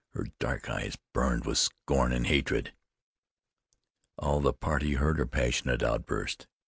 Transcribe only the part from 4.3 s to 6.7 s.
the party heard her passionate outburst.